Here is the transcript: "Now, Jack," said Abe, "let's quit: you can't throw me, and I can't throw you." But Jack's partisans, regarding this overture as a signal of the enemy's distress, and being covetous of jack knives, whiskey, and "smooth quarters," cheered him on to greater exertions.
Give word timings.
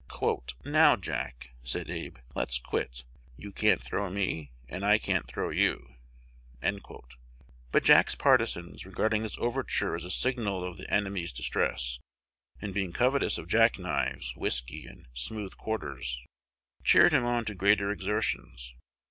"Now, 0.65 0.95
Jack," 0.95 1.51
said 1.61 1.91
Abe, 1.91 2.17
"let's 2.33 2.57
quit: 2.57 3.05
you 3.37 3.51
can't 3.51 3.79
throw 3.79 4.09
me, 4.09 4.51
and 4.67 4.83
I 4.83 4.97
can't 4.97 5.27
throw 5.27 5.51
you." 5.51 5.93
But 7.69 7.83
Jack's 7.83 8.15
partisans, 8.15 8.83
regarding 8.83 9.21
this 9.21 9.37
overture 9.37 9.93
as 9.93 10.03
a 10.03 10.09
signal 10.09 10.63
of 10.67 10.77
the 10.77 10.91
enemy's 10.91 11.31
distress, 11.31 11.99
and 12.59 12.73
being 12.73 12.93
covetous 12.93 13.37
of 13.37 13.47
jack 13.47 13.77
knives, 13.77 14.35
whiskey, 14.35 14.87
and 14.87 15.07
"smooth 15.13 15.55
quarters," 15.55 16.19
cheered 16.83 17.13
him 17.13 17.25
on 17.25 17.45
to 17.45 17.53
greater 17.53 17.91
exertions. 17.91 18.73